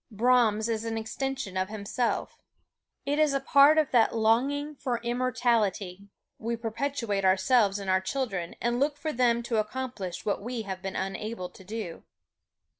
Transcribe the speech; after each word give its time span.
Brahms 0.11 0.67
is 0.67 0.83
an 0.83 0.97
extension 0.97 1.55
of 1.57 1.69
himself. 1.69 2.39
It 3.05 3.19
is 3.19 3.35
a 3.35 3.39
part 3.39 3.77
of 3.77 3.91
that 3.91 4.15
longing 4.15 4.73
for 4.73 4.97
immortality 5.03 6.09
we 6.39 6.55
perpetuate 6.55 7.23
ourselves 7.23 7.77
in 7.77 7.87
our 7.87 8.01
children 8.01 8.55
and 8.59 8.79
look 8.79 8.97
for 8.97 9.13
them 9.13 9.43
to 9.43 9.57
accomplish 9.57 10.25
what 10.25 10.41
we 10.41 10.63
have 10.63 10.81
been 10.81 10.95
unable 10.95 11.49
to 11.49 11.63
do. 11.63 12.03